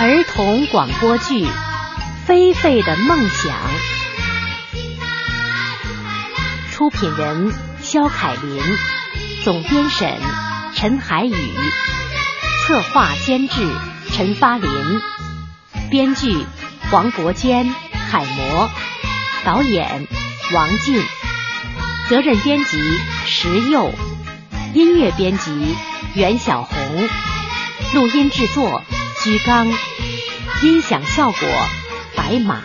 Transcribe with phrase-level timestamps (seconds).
[0.00, 1.44] 儿童广播剧
[2.24, 3.52] 《菲菲的梦想》，
[6.70, 7.52] 出品人
[7.82, 8.62] 肖凯林，
[9.42, 10.16] 总编审
[10.76, 11.32] 陈海宇，
[12.62, 13.68] 策划监制
[14.12, 14.70] 陈发林，
[15.90, 16.46] 编剧
[16.92, 17.74] 黄国坚、
[18.08, 18.70] 海模，
[19.44, 20.06] 导演
[20.54, 21.02] 王进，
[22.08, 22.78] 责任编辑
[23.26, 23.92] 石佑，
[24.74, 25.74] 音乐编辑
[26.14, 27.08] 袁小红，
[27.94, 28.84] 录音制作。
[29.24, 29.66] 居刚，
[30.62, 31.36] 音响效果
[32.16, 32.62] 白马。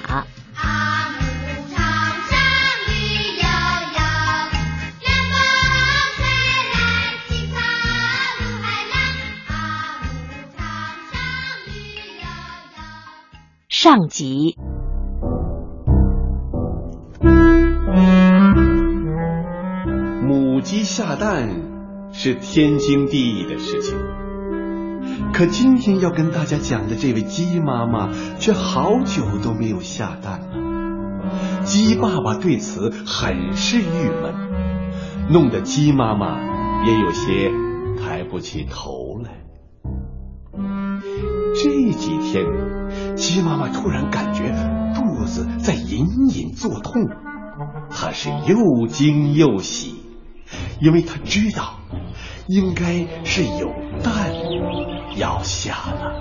[13.69, 14.55] 上集，
[20.21, 21.49] 母鸡下蛋
[22.13, 23.97] 是天经地义的事情。
[25.33, 31.63] 可今天要跟大家讲的这位鸡妈妈，却好久都没有下蛋了。
[31.63, 36.37] 鸡爸爸对此很是郁闷，弄得鸡妈妈
[36.85, 37.51] 也有些
[37.99, 39.31] 抬不起头来。
[41.55, 42.45] 这几天，
[43.15, 44.53] 鸡妈妈突然感觉
[44.93, 47.09] 肚子在隐隐作痛，
[47.89, 49.95] 她是又惊又喜，
[50.79, 51.79] 因为她知道
[52.47, 54.22] 应该是有蛋。
[55.15, 56.19] 要下了！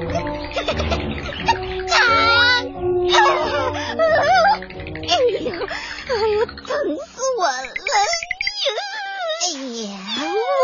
[5.10, 5.52] 哎呀，
[6.08, 7.52] 哎呀，疼死我了！
[9.42, 9.48] 哎
[9.82, 9.88] 呀，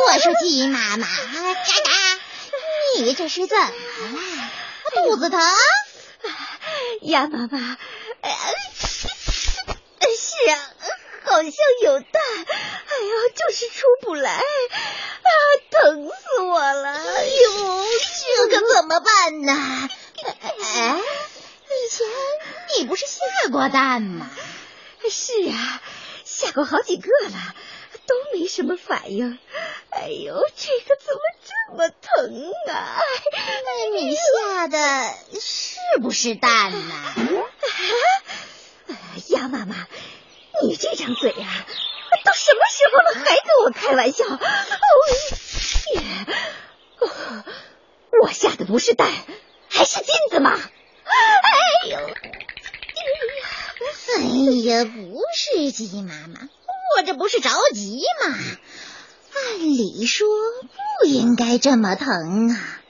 [0.06, 1.08] 我说鸡妈妈，嘎
[1.84, 1.90] 嘎，
[2.98, 3.70] 你这是怎么了？
[4.94, 5.40] 肚子疼？
[7.02, 7.58] 鸭妈妈，
[10.18, 10.58] 是啊，
[11.24, 14.40] 好像有蛋，哎呀，就是出不来，啊，
[15.82, 16.90] 疼死我了！
[16.90, 17.84] 哎呦，
[18.48, 19.52] 这可怎么办呢？
[20.24, 21.00] 哎，
[21.68, 22.06] 以前
[22.78, 24.30] 你不是下过蛋吗？
[25.10, 25.82] 是啊，
[26.24, 27.54] 下过好几个了，
[28.06, 29.38] 都没什么反应。
[29.90, 33.02] 哎呦，这个怎么这么疼啊？
[33.92, 34.78] 你下的
[35.40, 36.94] 是不是蛋呢？
[39.28, 39.86] 鸭妈妈。
[40.62, 41.66] 你这张嘴啊，
[42.26, 44.24] 都什么时候了还跟我开玩笑？
[44.26, 44.38] 哦，
[48.22, 49.08] 我下的不是蛋，
[49.68, 50.50] 还是金子吗？
[50.52, 50.60] 哎
[51.88, 51.98] 呦，
[54.16, 54.18] 哎
[54.64, 56.48] 呀，不是鸡妈妈，
[56.96, 58.36] 我这不是着急吗？
[59.34, 60.26] 按理说
[61.00, 62.80] 不应该这么疼啊，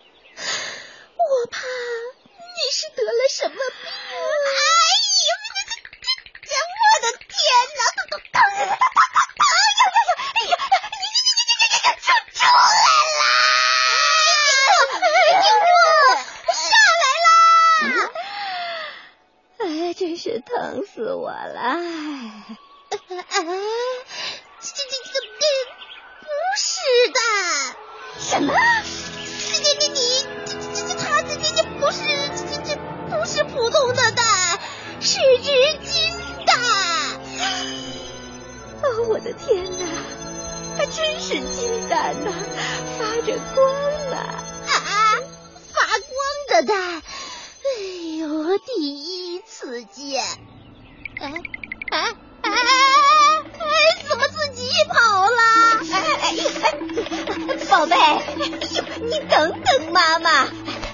[1.17, 3.57] 我怕你是得了什么
[33.67, 34.61] 普通的蛋，
[35.01, 35.51] 是只
[35.85, 36.15] 金
[36.47, 36.57] 蛋！
[38.81, 39.85] 哦，我的天哪，
[40.79, 42.31] 还真是金蛋呐，
[42.97, 43.75] 发着光
[44.09, 44.17] 呢！
[44.69, 45.19] 啊，
[45.75, 46.07] 发光
[46.49, 47.03] 的蛋！
[47.03, 47.83] 哎
[48.21, 50.23] 呦，第一次见！
[51.19, 51.33] 哎
[51.91, 52.53] 哎哎哎！
[54.09, 55.41] 怎么自己跑了？
[55.91, 56.25] 哎哎
[56.63, 56.65] 哎！
[57.69, 57.97] 宝贝，
[59.01, 60.47] 你等等妈妈，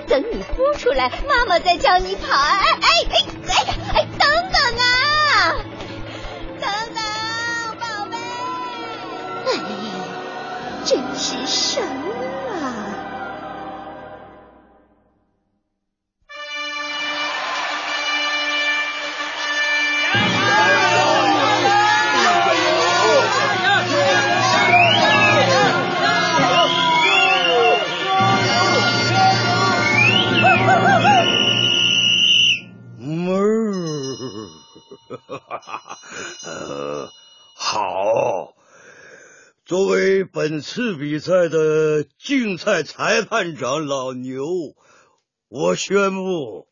[0.06, 2.36] 等你哭出来，妈妈再叫你跑。
[2.36, 3.54] 哎哎哎哎
[3.94, 4.06] 哎！
[4.18, 5.54] 等等啊，
[6.60, 7.00] 等等，
[7.80, 8.16] 宝贝！
[9.46, 9.60] 哎呀，
[10.84, 11.82] 真是神！
[40.43, 44.44] 本次比赛的竞赛裁判长老牛，
[45.49, 46.67] 我宣布，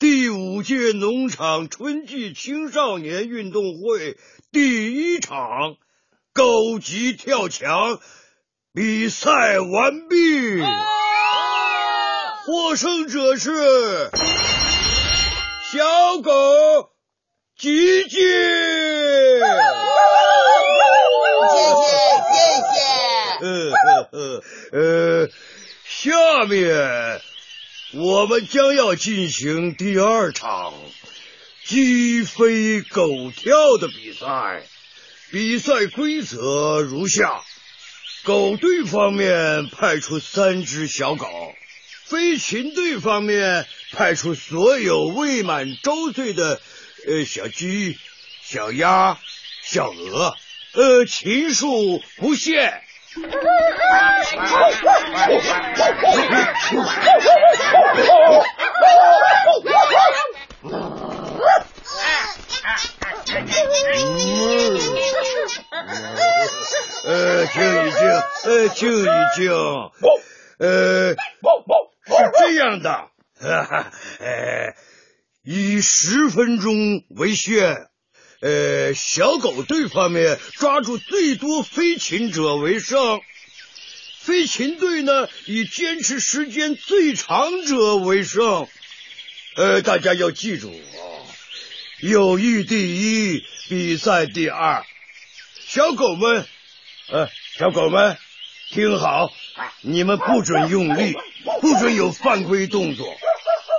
[0.00, 4.18] 第五届农场春季青少年运动会
[4.50, 5.76] 第一场
[6.32, 8.00] 高级跳墙
[8.72, 10.60] 比赛完毕，
[12.46, 14.10] 获胜者是
[15.72, 16.32] 小狗
[17.56, 18.18] 吉吉。
[24.72, 25.28] 呃，
[25.84, 27.20] 下面
[27.92, 30.74] 我们将要进行第二场
[31.64, 34.62] 鸡飞狗跳的比赛。
[35.30, 37.42] 比赛规则如下：
[38.22, 41.26] 狗队方面派出三只小狗，
[42.04, 46.60] 飞禽队方面派出所有未满周岁的
[47.08, 47.98] 呃小鸡、
[48.44, 49.18] 小鸭、
[49.64, 50.36] 小鹅，
[50.74, 52.83] 呃，禽数不限。
[67.52, 68.00] 静一静，
[68.74, 69.06] 静一
[69.36, 69.52] 静，
[70.58, 72.90] 呃，是这样的，
[73.40, 74.74] 哈哈，呃，
[75.44, 77.86] 以十分钟为限，
[78.44, 83.22] 呃，小狗队方面抓住最多飞禽者为胜，
[84.20, 88.68] 飞禽队呢以坚持时间最长者为胜，
[89.56, 91.00] 呃，大家要记住啊，
[92.00, 94.84] 友谊第一，比赛第二，
[95.66, 96.46] 小狗们。
[97.08, 98.16] 呃，小狗们，
[98.70, 99.30] 听好，
[99.82, 101.14] 你们不准用力，
[101.60, 103.06] 不准有犯规动作，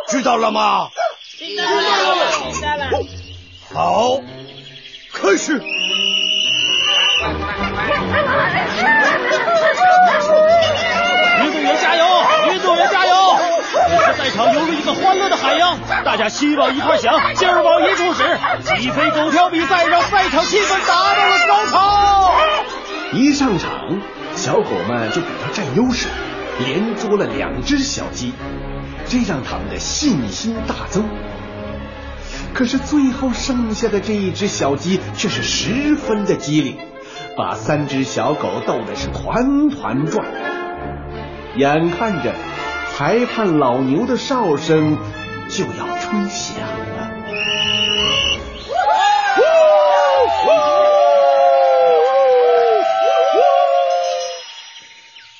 [0.10, 0.90] 知道了吗？
[1.38, 2.90] 知道了，知道了。
[3.74, 4.22] 好，
[5.16, 5.54] 开始。
[11.42, 12.06] 运动员加油！
[12.52, 13.14] 运动员加油！
[13.74, 18.24] 这是赛场犹如一个欢乐的海洋，大家心往一块想，劲儿往一处使，
[18.64, 22.32] 鸡飞狗跳比赛让赛场气氛达到了高潮。
[23.14, 24.02] 一上场，
[24.36, 26.10] 小狗们就比他占优势，
[26.60, 28.34] 连捉了两只小鸡，
[29.08, 31.06] 这让他们的信心大增。
[32.56, 36.78] 可是最后剩下的这一只小鸡却是十分的机灵，
[37.36, 40.26] 把三只小狗逗的是团团转。
[41.58, 42.34] 眼看着
[42.94, 44.98] 裁判老牛的哨声
[45.50, 47.12] 就要吹响了。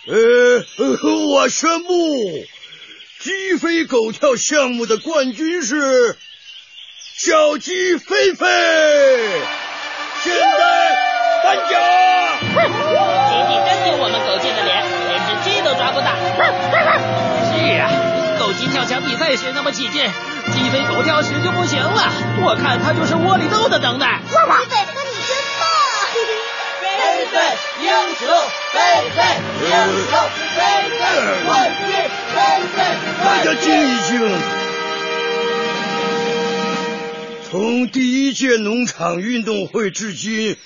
[0.08, 0.66] 呃，
[1.34, 1.94] 我宣布，
[3.22, 6.18] 鸡飞狗跳项目的冠军是
[7.26, 8.46] 小鸡飞飞。
[10.22, 10.62] 现在
[11.44, 11.74] 颁奖。
[12.54, 16.14] 鸡鸡真丢我们狗贱的脸，连只鸡都抓不到。
[17.50, 17.90] 是啊，
[18.38, 20.06] 狗鸡跳墙比赛时那么起劲，
[20.54, 22.14] 鸡飞狗跳时就不行了。
[22.46, 24.22] 我看他就是窝里斗的等待。
[24.30, 24.38] 飞
[24.70, 25.66] 飞，你真棒！
[26.78, 27.42] 飞飞
[27.82, 27.90] 英
[28.22, 28.30] 雄，
[28.70, 28.78] 飞
[29.18, 29.26] 飞
[29.66, 29.74] 英
[30.14, 30.14] 雄，
[30.54, 30.62] 飞
[30.94, 31.02] 飞
[31.42, 31.90] 冠军，
[32.38, 32.38] 飞
[32.70, 32.86] 飞
[33.26, 34.14] 大家静一静。
[37.58, 40.58] 从第一届农场运动会至今，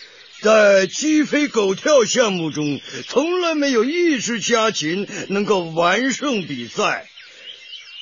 [0.41, 7.07] 在鸡飞狗跳项目中，从来没有一只家禽能够完胜比赛。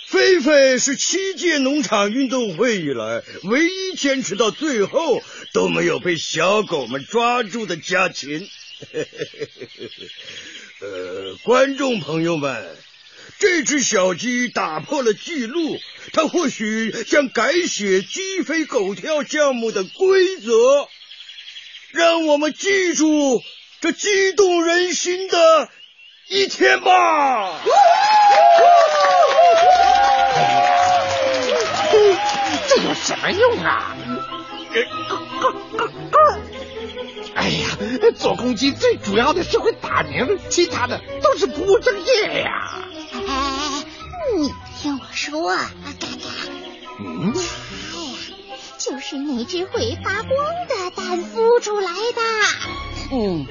[0.07, 8.47] 菲菲是七届农场运动会以来唯一坚持到最后都没有被小狗们抓住的家禽。
[10.79, 12.76] 呃，观众朋友们，
[13.39, 15.77] 这只小鸡打破了记录，
[16.13, 20.87] 它或许将改写鸡飞狗跳项目的规则。
[21.91, 23.41] 让我们记住
[23.79, 25.69] 这激动人心的
[26.29, 27.61] 一天吧。
[32.67, 33.95] 这有什么用啊？
[37.35, 37.77] 哎呀，
[38.15, 42.83] 做公鸡最主要的是会打鸣，其他的都是不务正业呀。
[42.93, 42.96] 哎，
[44.37, 46.29] 你听我说啊，嘎嘎，
[46.99, 48.17] 嗯，哎呀，
[48.77, 50.31] 就是那只会发光
[50.67, 52.21] 的蛋孵出来的。
[53.11, 53.47] 嗯，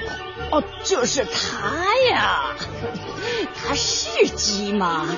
[0.52, 2.55] 哦，就是它呀，
[3.57, 5.09] 它是鸡吗？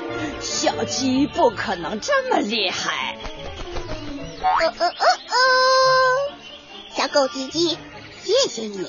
[0.41, 3.19] 小鸡不可能这么厉害。
[4.41, 6.33] 哦哦哦哦，
[6.97, 7.77] 小狗吉吉，
[8.25, 8.87] 谢谢你。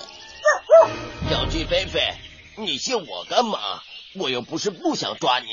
[1.30, 2.14] 小鸡菲菲，
[2.56, 3.60] 你谢我干嘛？
[4.16, 5.48] 我又不是不想抓你，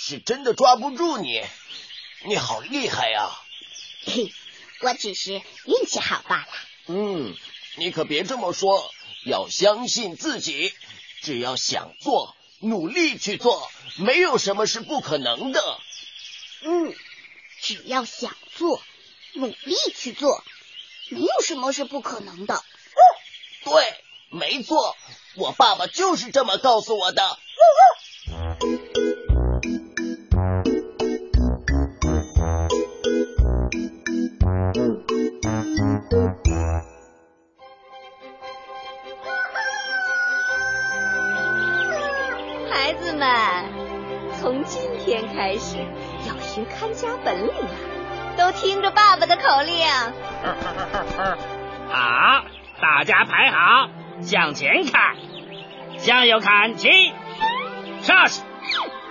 [0.00, 1.44] 是真的抓不住你。
[2.24, 3.30] 你好厉害呀！
[4.04, 4.32] 嘿，
[4.80, 6.46] 我只是运气好罢了。
[6.86, 7.36] 嗯，
[7.76, 8.92] 你可别这么说，
[9.24, 10.72] 要相信自己，
[11.22, 15.80] 只要想做，努力去做，没有什么是不可能的。
[16.62, 16.94] 嗯，
[17.60, 18.80] 只要想做，
[19.34, 20.44] 努力去做，
[21.08, 22.62] 没有什么是不可能的。
[23.64, 24.96] 对，没错，
[25.34, 27.36] 我爸爸就是这么告诉我的。
[28.30, 28.77] 孩
[45.08, 45.78] 天开始，
[46.28, 47.72] 要学看家本领啊！
[48.36, 49.74] 都听着爸爸的口令。
[51.88, 52.44] 好，
[52.78, 53.88] 大家排好，
[54.20, 55.16] 向前看，
[55.96, 56.90] 向右看齐，
[58.02, 58.42] 上去，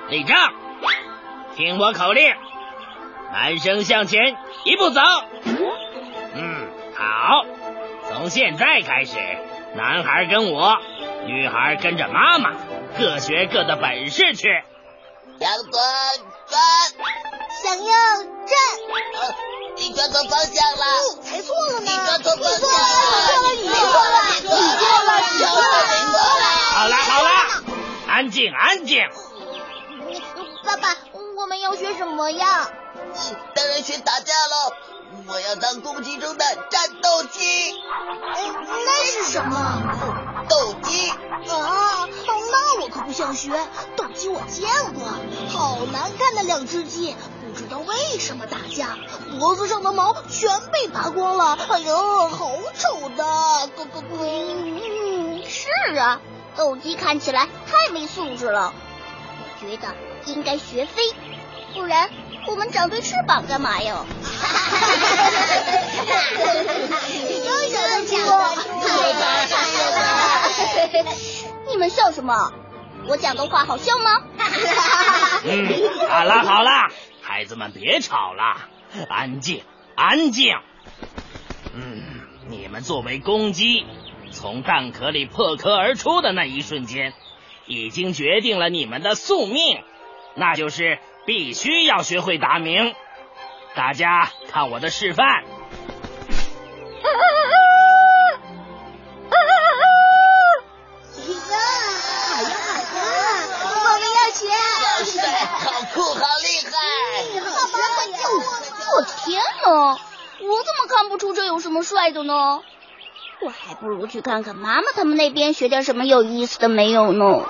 [0.09, 0.37] 立正，
[1.55, 2.31] 听我口令，
[3.33, 5.01] 男生向前一步走。
[6.35, 7.43] 嗯，好，
[8.07, 9.17] 从现在开始，
[9.75, 10.77] 男孩跟我，
[11.25, 12.51] 女孩跟着妈妈，
[12.99, 14.47] 各学各的本事去。
[15.39, 15.71] 向左
[16.47, 16.59] 转，
[17.63, 18.51] 想要转。
[19.13, 19.35] 呃，
[19.75, 20.83] 你转错方向了。
[21.23, 21.85] 才错了呢。
[21.85, 22.77] 你转错方向了。
[23.55, 26.45] 你错了，你错了，你错了，你错了，你错了。
[26.73, 27.29] 好了好了，
[28.07, 29.07] 安静安静。
[30.63, 30.95] 爸爸，
[31.37, 32.69] 我们要学什么呀？
[33.55, 34.73] 当然学打架喽！
[35.27, 37.73] 我要当攻击中的战斗机。
[38.85, 39.55] 那是什么？
[40.49, 41.09] 斗鸡。
[41.09, 43.49] 啊，那我可不想学。
[43.95, 45.07] 斗鸡我见过，
[45.49, 48.97] 好难看的两只鸡，不知道为什么打架，
[49.39, 51.57] 脖子上的毛全被拔光了。
[51.69, 53.23] 哎呦，好丑的！
[53.75, 54.17] 咯咯咯。
[54.19, 56.19] 嗯，是啊，
[56.55, 58.73] 斗鸡看起来太没素质了。
[59.39, 59.87] 我觉得
[60.25, 61.01] 应该学飞，
[61.73, 62.09] 不然。
[62.49, 64.05] 我们长对翅膀干嘛呀？
[64.23, 65.27] 哈哈哈
[67.45, 69.57] 又想讲了，太大声
[69.91, 70.16] 了！
[71.69, 72.51] 你们笑什么？
[73.07, 74.21] 我讲的话好笑吗？
[76.09, 76.71] 好了好了，
[77.21, 78.67] 孩子们别吵了，
[79.09, 79.63] 安静
[79.95, 80.55] 安静。
[81.73, 83.85] 嗯，你们作为公鸡，
[84.31, 87.13] 从蛋壳里破壳而出的那一瞬间，
[87.65, 89.83] 已经决定了你们的宿命，
[90.35, 90.99] 那就是。
[91.27, 92.95] 必须要学会打鸣，
[93.75, 95.43] 大家看我的示范。
[111.17, 112.61] 不出这有什么帅的呢？
[113.41, 117.43] 我还不如去看看妈妈他们那边学点什么有意思的没有呢。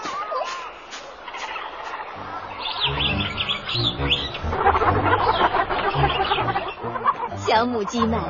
[7.36, 8.21] 小母鸡们，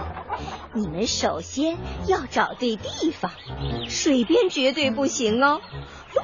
[0.73, 1.77] 你们首先
[2.07, 3.29] 要找对地方，
[3.87, 5.61] 水边绝对不行哦，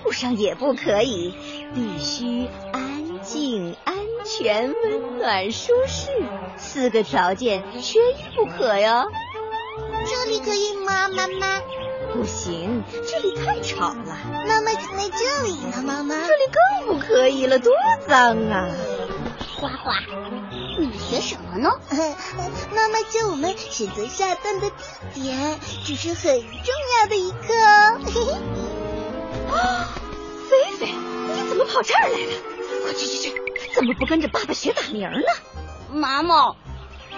[0.03, 1.36] 路上也不可以，
[1.75, 2.93] 必须安
[3.24, 6.12] 静、安全、温暖、舒适，
[6.58, 9.10] 四个条件缺一不可哟。
[10.06, 11.62] 这里可以吗，妈妈？
[12.13, 14.18] 不行，这里太吵了。
[14.48, 16.15] 妈妈在这里呢，妈妈。
[16.15, 17.74] 这里更不可以了，多
[18.08, 18.68] 脏啊！
[19.58, 19.94] 花花，
[20.77, 21.72] 你们学什么呢？
[22.75, 24.70] 妈妈教我们选择下蛋的
[25.13, 27.53] 地点，这是很重要的一课
[29.50, 29.56] 哦。
[29.56, 29.89] 啊，
[30.50, 30.94] 菲菲，
[31.34, 32.52] 你怎么跑这儿来了？
[32.84, 33.34] 快去去去，
[33.74, 35.28] 怎么不跟着爸爸学打鸣呢？
[35.92, 36.56] 妈妈，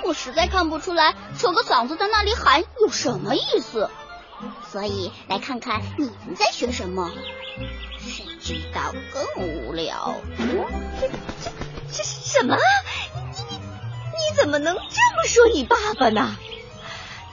[0.04, 3.90] 我实在看不出来，扯个嗓子在那里喊有什么意思，
[4.72, 7.12] 所以来看看你们在学什么。
[7.98, 10.16] 谁知道更无聊。
[11.00, 11.14] 这这
[11.92, 12.56] 这什么？
[13.32, 14.82] 你你你怎么能这
[15.16, 16.38] 么说你爸爸呢？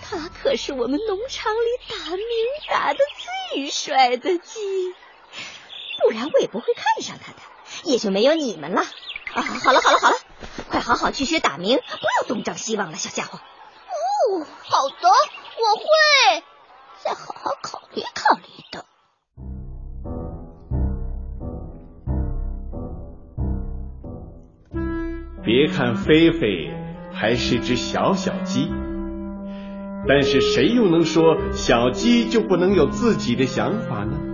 [0.03, 1.59] 他可是我们农场里
[1.89, 2.25] 打鸣
[2.71, 2.99] 打的
[3.51, 4.61] 最帅的鸡，
[6.03, 7.39] 不然我也不会看上他的，
[7.85, 8.83] 也就没有你们了。
[9.35, 10.17] 啊，好了好了好了，
[10.69, 13.39] 快好好去学打鸣，不要东张西望了，小家伙。
[13.39, 15.85] 哦，好的，我会
[17.03, 18.85] 再好好考虑考虑的。
[25.45, 26.71] 别看菲菲
[27.13, 28.71] 还是只小小鸡，
[30.07, 34.32] 但是谁又能说小鸡就不能有自己的想法呢？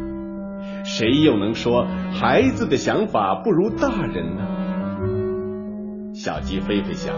[0.85, 4.43] 谁又能说孩子的想法不如大人呢？
[6.15, 7.15] 小鸡菲菲想，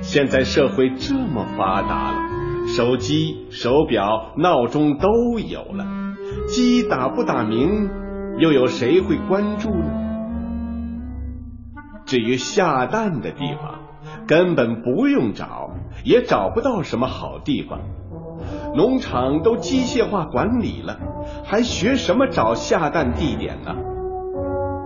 [0.00, 2.18] 现在社会这么发达了，
[2.66, 5.86] 手机、手表、闹钟都有了，
[6.48, 7.90] 鸡打不打鸣，
[8.38, 9.90] 又有谁会关注呢？
[12.06, 13.80] 至于下蛋的地方，
[14.26, 15.70] 根本不用找，
[16.04, 17.80] 也找不到什么好地方。
[18.76, 20.98] 农场都机械化管理了，
[21.44, 23.74] 还学什么找下蛋地点呢？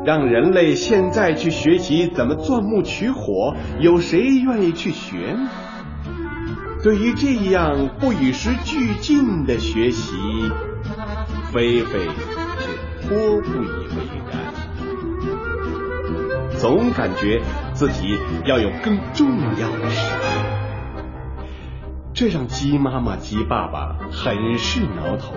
[0.05, 5.49] 让人类现在去学习怎么钻木取火，有谁愿意去学呢？
[6.83, 10.17] 对于这样不与时俱进的学习，
[11.53, 14.39] 菲菲是颇不以为然。
[16.57, 17.43] 总感觉
[17.75, 18.17] 自己
[18.47, 19.29] 要有更重
[19.59, 20.15] 要的事，
[22.21, 25.33] 这让鸡妈妈、鸡爸爸很是挠头。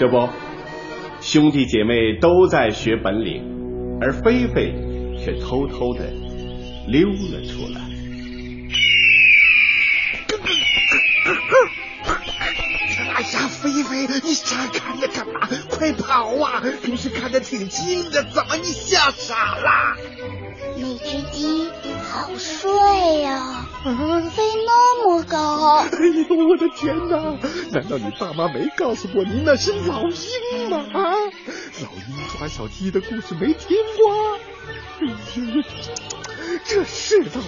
[0.00, 0.28] 这不，
[1.20, 4.74] 兄弟姐妹都在学本领，而菲菲
[5.16, 6.10] 却偷偷的
[6.88, 7.80] 溜了出来。
[13.14, 15.48] 哎呀，菲菲，你傻看着干嘛？
[15.70, 16.64] 快跑啊！
[16.82, 19.70] 平时看着挺精的，怎么你吓傻了？
[20.78, 21.70] 那只鸡
[22.10, 22.72] 好帅
[23.20, 23.63] 呀，
[24.30, 25.80] 飞那么高！
[25.80, 27.36] 哎呦，我的天哪！
[27.70, 30.86] 难道你爸妈没告诉过你那是老鹰吗？
[30.94, 31.12] 啊，
[31.82, 34.38] 老鹰抓小鸡的故事没听过？
[36.64, 37.40] 这世道。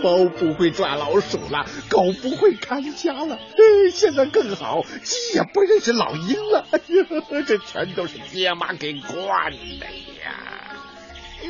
[0.00, 6.64] 猫不会抓老鼠了，狗不会看家了，哎，现在更好，鸡也不认识老鹰了。
[6.70, 9.86] 哎呀，这全都是爹妈给惯的
[10.22, 10.76] 呀！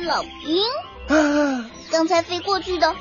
[0.03, 0.63] 老鹰
[1.09, 2.95] 啊，刚才飞过去的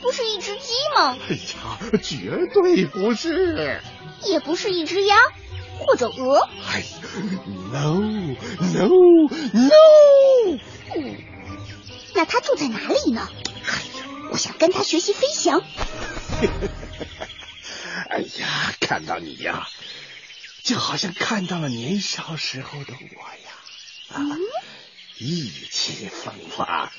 [0.00, 1.18] 不是一只鸡吗？
[1.28, 3.80] 哎呀，绝对不是，
[4.24, 5.16] 也不是一只鸭
[5.78, 6.48] 或者鹅。
[6.66, 6.82] 哎
[7.72, 8.00] ，no
[8.74, 8.88] no
[9.52, 9.70] no，
[12.14, 13.28] 那它住在哪里呢？
[14.30, 15.60] 我想跟他学习飞翔。
[18.08, 19.68] 哎呀，看到你呀，
[20.62, 23.52] 就好像看到了年少时候的我呀，
[24.14, 24.24] 啊，
[25.18, 26.90] 意气风发，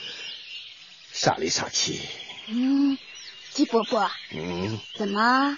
[1.12, 2.00] 少里少气。
[2.48, 2.98] 嗯，
[3.52, 4.10] 鸡伯伯。
[4.32, 4.80] 嗯。
[4.96, 5.58] 怎么？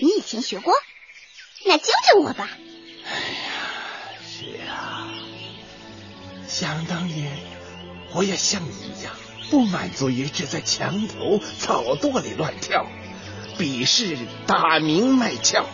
[0.00, 0.72] 你以前学过？
[1.64, 2.48] 那教教我吧。
[3.04, 3.52] 哎呀，
[4.26, 5.12] 是啊，
[6.48, 7.38] 想当年
[8.12, 9.14] 我也像你一样。
[9.50, 12.86] 不满足于只在墙头草垛里乱跳，
[13.58, 14.16] 鄙视
[14.46, 15.66] 打鸣卖俏。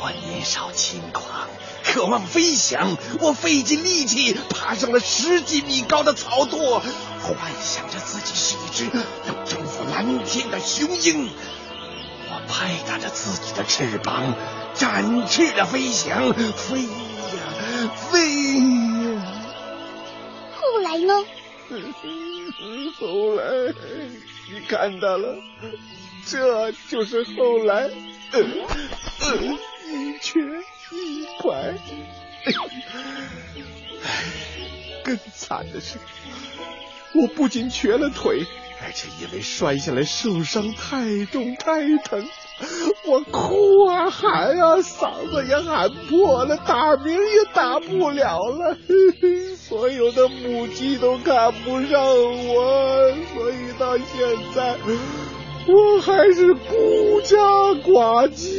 [0.00, 1.48] 我年少轻狂，
[1.84, 2.96] 渴望飞翔。
[3.20, 6.80] 我费尽力气爬上了十几米高的草垛，
[7.22, 8.84] 幻想着自己是一只
[9.26, 11.30] 能征服蓝天的雄鹰。
[12.28, 14.34] 我拍打着自己的翅膀，
[14.74, 16.88] 展翅的飞翔，飞呀
[18.10, 18.62] 飞呀。
[20.56, 21.24] 后来呢？
[22.98, 23.44] 后来
[24.50, 25.38] 你看到了，
[26.26, 27.92] 这就是后来，一
[30.20, 30.40] 瘸
[30.90, 31.74] 一拐。
[35.04, 35.96] 更惨的是，
[37.14, 38.46] 我不仅瘸了腿，
[38.82, 42.26] 而且因为摔下来受伤太重太疼，
[43.06, 48.76] 我哭啊喊啊，嗓子也喊破了，打鸣也打不了了。
[49.56, 54.06] 所有的母鸡都看不上我，所以到现
[54.54, 54.76] 在
[55.66, 57.36] 我还是孤家
[57.84, 58.50] 寡妻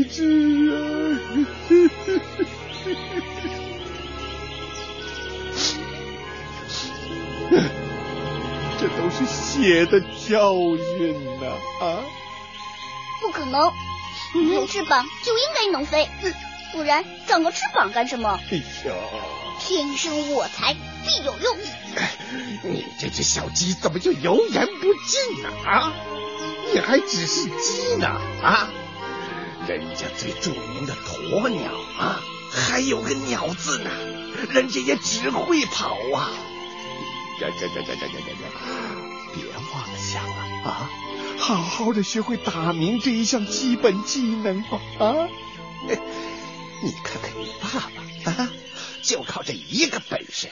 [0.00, 0.76] 一只啊！
[8.96, 10.54] 都是血的教
[10.96, 11.46] 训呐！
[11.80, 11.98] 啊，
[13.20, 13.72] 不可能，
[14.52, 16.08] 有翅膀就应该能飞，
[16.72, 18.38] 不然长个翅膀干什么？
[18.50, 18.56] 哎
[18.88, 18.94] 呀！
[19.60, 20.74] 天生我材
[21.04, 21.56] 必有用。
[22.64, 25.48] 你这只小鸡怎么就油盐不进呢？
[25.64, 25.92] 啊，
[26.72, 28.08] 你还只是鸡呢？
[28.42, 28.68] 啊，
[29.68, 33.90] 人家最著名的鸵鸟啊，还有个鸟字呢，
[34.50, 36.30] 人家也只会跑啊。
[37.38, 37.48] 别
[39.72, 40.90] 妄想了啊！
[41.38, 44.80] 好好的学会打鸣这一项基本技能吧。
[44.98, 45.28] 啊，
[45.88, 45.94] 你
[47.04, 48.50] 看看你爸爸啊。
[49.02, 50.48] 就靠这一个本事，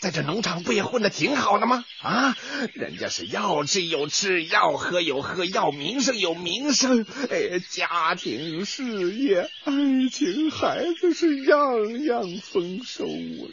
[0.00, 1.84] 在这农场不也混得挺好的吗？
[2.02, 2.36] 啊，
[2.74, 9.72] 人家是要吃有吃，要喝有喝，要名声有名声，哎，家庭、事业、爱
[10.10, 13.46] 情、孩子是样样丰收啊！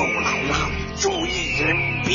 [0.00, 0.54] 又老了，
[0.96, 2.08] 注意人比。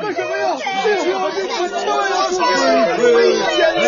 [0.00, 0.56] 干什么呀？
[0.84, 2.14] 这这这这这呀！
[3.02, 3.82] 危险哎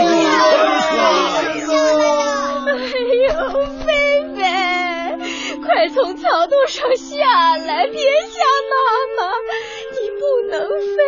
[3.22, 3.30] 呦，
[3.86, 3.88] 菲
[4.34, 4.40] 菲，
[5.62, 8.74] 快从桥洞上下来，别吓妈
[9.16, 9.20] 妈！
[9.92, 10.98] 你不能飞，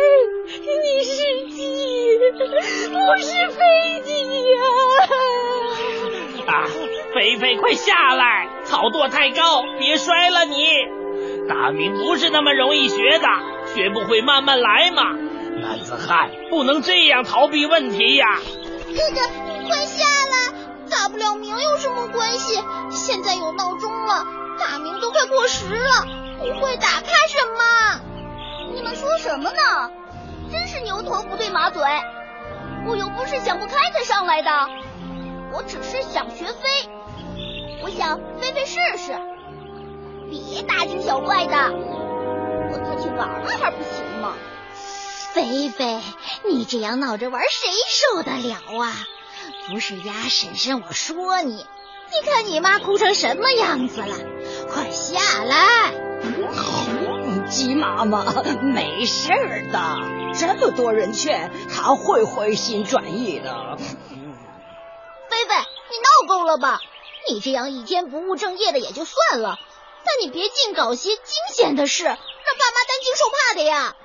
[7.15, 8.49] 菲菲，快下来！
[8.65, 10.67] 草垛太高，别摔了你。
[11.47, 13.27] 大鸣不是那么容易学的。
[13.73, 15.03] 学不会慢慢来嘛，
[15.61, 18.37] 男子汉不能这样逃避问题呀！
[18.85, 20.53] 哥哥，你快下来，
[20.91, 22.61] 打不了鸣有什么关系？
[22.91, 24.25] 现在有闹钟了，
[24.59, 26.05] 打鸣都快过时了，
[26.37, 28.01] 不会打怕什么？
[28.75, 29.89] 你们说什么呢？
[30.51, 31.81] 真是牛头不对马嘴！
[32.85, 34.51] 我又不是想不开才上来的，
[35.53, 36.89] 我只是想学飞，
[37.85, 39.13] 我想飞飞试试，
[40.27, 41.55] 别大惊小怪的。
[41.71, 44.33] 我自己玩玩还不行吗？
[45.33, 46.01] 菲菲，
[46.49, 48.91] 你这样闹着玩，谁受得了啊？
[49.69, 54.15] 不是呀，婶婶，我说你，你看你妈哭成什么样子了？
[54.73, 55.93] 快下来！
[57.47, 58.25] 鸡妈妈
[58.63, 59.29] 没事
[59.71, 59.79] 的，
[60.33, 63.77] 这么多人劝，她会回心转意的。
[63.77, 65.53] 菲菲，
[65.91, 66.79] 你闹够了吧？
[67.27, 69.59] 你这样一天不务正业的也就算了，
[70.03, 73.95] 但你别净搞些惊险的事，让爸妈担惊受怕的呀！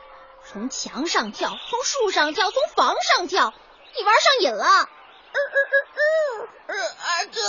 [0.50, 3.52] 从墙上跳，从树上跳，从房上跳，
[3.96, 4.88] 你玩上瘾了。
[6.66, 7.40] 儿子，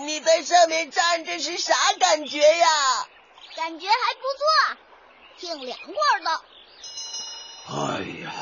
[0.00, 2.66] 你在上面站着是啥感觉呀？
[3.56, 4.76] 感觉还不错，
[5.38, 6.40] 挺凉快的。
[7.70, 7.74] 哎
[8.24, 8.32] 呀，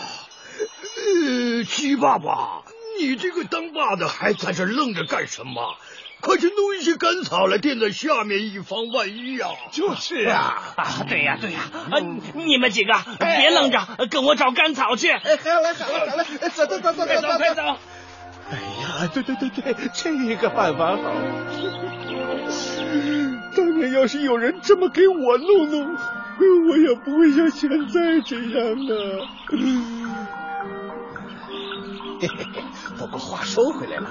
[0.97, 2.63] 呃，鸡爸爸，
[2.99, 5.77] 你这个当爸的还在这愣着干什么？
[6.27, 9.51] 快去弄一些干草来垫在下面，以防万一啊！
[9.71, 12.01] 就是啊， 啊，对呀对呀，啊，
[12.35, 13.79] 你们几个别愣着，
[14.11, 15.13] 跟我找干草去。
[15.13, 17.63] 好了好了好了，走走走走走走。
[18.51, 21.13] 哎呀，对对对对，这个办法好。
[23.57, 25.97] 当年要是有人这么给我弄弄，
[26.69, 29.29] 我也不会像现在这样啊。
[32.19, 32.63] 嘿嘿嘿，
[32.99, 34.11] 不过话说回来了，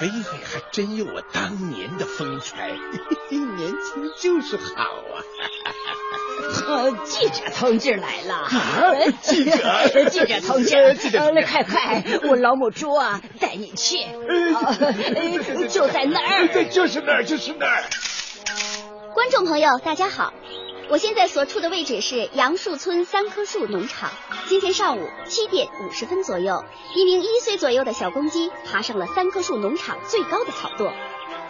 [0.00, 2.98] 这菲菲还真有我当年的风采，嘿
[3.30, 5.22] 嘿年轻就是好啊。
[6.66, 8.48] 好记者同志来了！
[9.22, 10.76] 记者，记者同志，
[11.34, 13.98] 来快快，我老母猪啊，带你去，
[15.68, 17.84] 就在那儿，对，就是那儿，就是那儿。
[19.14, 20.32] 观众朋友，大家好，
[20.90, 24.10] 我现在所处的位置是杨树村三棵树农场。
[24.46, 26.64] 今天上午七点五十分左右，
[26.94, 30.92] 一名一岁左右的小公鸡爬上了三棵树农场最高的草垛。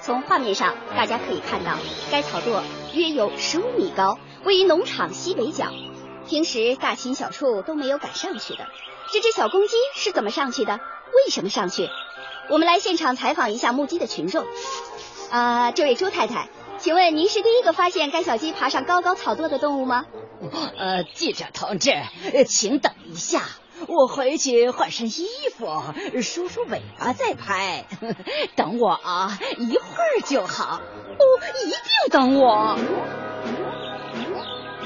[0.01, 1.77] 从画面上大家可以看到，
[2.11, 2.63] 该草垛
[2.95, 5.67] 约有十五米高，位于农场西北角。
[6.29, 8.69] 平时大禽小畜都没有敢上去的，
[9.13, 10.75] 这只小公鸡是怎么上去的？
[10.75, 11.89] 为什么上去？
[12.49, 14.47] 我们来现场采访一下目击的群众。
[15.31, 16.49] 啊、这位朱太太，
[16.83, 20.05] 请问您是第一个发现该小鸡爬上高高草垛的动物吗？
[20.77, 21.93] 呃，记者同志，
[22.49, 23.45] 请等一下，
[23.87, 25.81] 我回去换身衣服，
[26.21, 27.85] 梳梳尾巴再拍。
[28.57, 30.81] 等我啊，一会儿就好。
[30.81, 31.25] 哦，
[31.65, 31.79] 一定
[32.11, 32.77] 等我。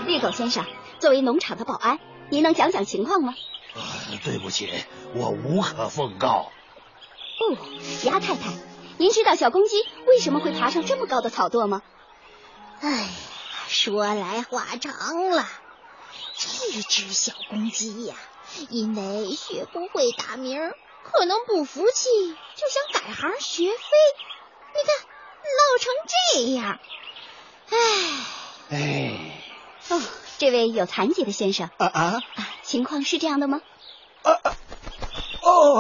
[0.07, 0.67] 猎狗先生，
[0.99, 3.35] 作为农场的保安，您能讲讲情况吗？
[3.75, 3.81] 啊
[4.23, 4.69] 对不起，
[5.15, 6.51] 我无可奉告。
[7.41, 7.57] 哦，
[8.05, 8.51] 鸭太太，
[8.99, 11.83] 您知道小公鸡为什么会爬上这么高的草垛吗？
[12.81, 13.09] 哎，
[13.69, 15.47] 说来话长了。
[16.39, 18.15] 这只小公鸡呀，
[18.71, 22.09] 因为学不会打鸣，可能不服气，
[22.55, 23.77] 就想改行学飞。
[24.75, 24.97] 你看，
[25.57, 25.93] 闹成
[26.33, 26.79] 这样，
[27.71, 27.79] 唉。
[28.71, 29.41] 哎，
[29.91, 30.03] 哦，
[30.39, 33.61] 这位有残疾的先生，啊啊啊，情况是这样的吗？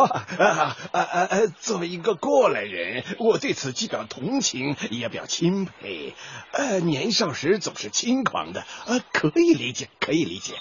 [0.04, 1.28] 啊 啊！
[1.60, 6.14] 作为一个过来人，我对此既表同情，也表钦佩。
[6.52, 10.54] 呃，年少时总是轻狂的，呃，可以理解，可以理解。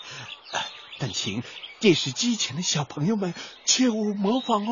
[1.00, 1.44] 但请
[1.80, 3.34] 电视机前的小朋友们
[3.66, 4.72] 切勿模仿哦。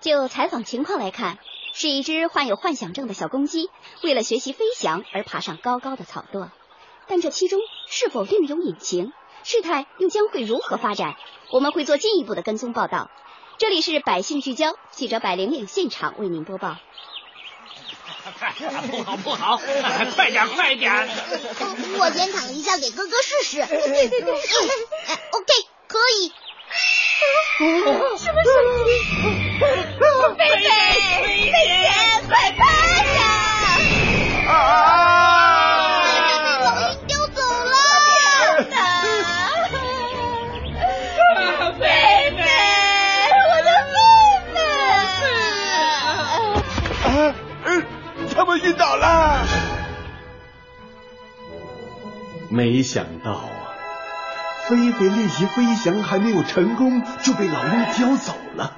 [0.00, 1.38] 就采访情况来看，
[1.72, 3.70] 是一只患有幻想症的小公鸡，
[4.02, 6.50] 为了学习飞翔而爬上高高的草垛。
[7.08, 9.12] 但这其中是否另有隐情？
[9.44, 11.14] 事态又将会如何发展？
[11.50, 13.10] 我们会做进一步的跟踪报道。
[13.58, 16.76] 这里是百姓聚焦，记者百灵灵现场为您播报。
[18.38, 18.52] 快，
[18.90, 19.56] 不好不好，
[20.14, 21.08] 快点快点！
[21.98, 23.62] 我先躺一下给哥哥试试。
[23.62, 23.78] ，OK，
[25.86, 26.32] 可以。
[27.58, 28.52] 什么声
[28.88, 28.90] 音？
[30.36, 31.55] 菲菲，
[52.48, 53.50] 没想到啊，
[54.68, 58.76] 菲菲练习飞翔还没有成功，就被老鹰叼走了。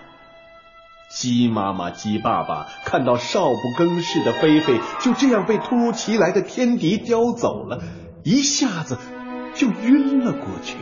[1.10, 7.82] 鸡妈妈、鸡爸爸看到少不更事的菲菲就这样被突如其来的天敌叼走了，
[8.24, 8.98] 一下子
[9.54, 10.76] 就晕了过去。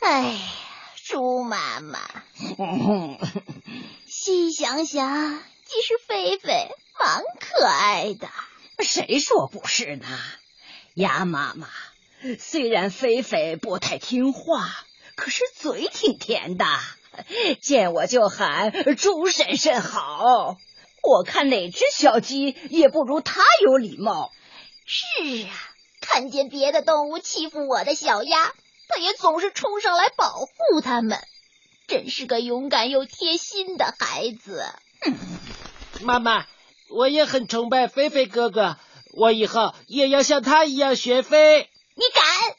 [0.00, 0.36] 哎，
[1.04, 1.98] 猪妈妈，
[4.06, 5.38] 细想想，
[5.72, 6.68] 其实菲菲
[7.00, 8.28] 蛮可爱的。
[8.84, 10.06] 谁说不是呢？
[10.92, 11.66] 鸭妈妈，
[12.38, 14.68] 虽然菲菲不太听话，
[15.16, 16.66] 可是嘴挺甜的，
[17.62, 20.58] 见我就喊猪婶婶好。
[21.02, 24.30] 我看哪只小鸡也不如它有礼貌。
[24.84, 25.50] 是啊，
[26.02, 28.52] 看见别的动物欺负我的小鸭，
[28.88, 31.18] 它也总是冲上来保护它们，
[31.86, 34.66] 真是个勇敢又贴心的孩子。
[36.02, 36.46] 妈妈，
[36.88, 38.76] 我也很崇拜菲菲哥哥，
[39.12, 41.70] 我以后也要像他一样学飞。
[41.94, 42.56] 你敢？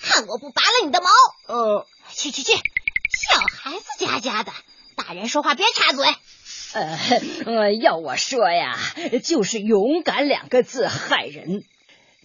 [0.00, 1.08] 看我不拔了你的毛！
[1.46, 4.52] 哦，去去去，小孩子家家的，
[4.96, 6.06] 大人说话别插嘴。
[7.46, 8.78] 呃，要我说呀，
[9.22, 11.64] 就是勇敢两个字害人。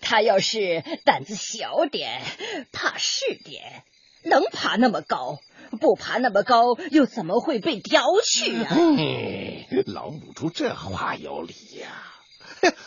[0.01, 2.21] 他要是胆子小点，
[2.71, 3.84] 怕事点，
[4.23, 5.39] 能爬那么高？
[5.79, 8.75] 不爬那么高，又怎么会被叼去啊？
[9.86, 12.05] 老母猪这话有理呀！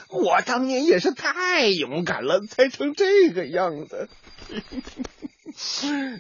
[0.09, 4.09] 我当年也是太勇敢了，才成这个样子。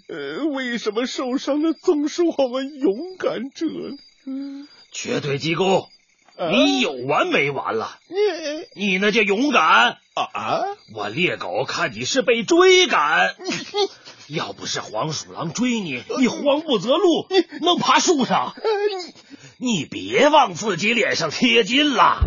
[0.09, 3.67] 呃，为什么受伤的总是我们勇敢者
[4.25, 4.69] 呢？
[4.93, 5.89] 绝对鸡公，
[6.53, 7.99] 你有完没完了？
[8.75, 10.63] 你你那叫勇敢啊！
[10.95, 13.35] 我猎狗看你是被追赶，
[14.35, 18.55] 要不是黄鼠狼追你，你慌不择路，你能爬树上？
[19.59, 22.23] 你你别往自己脸上贴金了。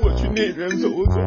[0.00, 1.18] 我去那边走走。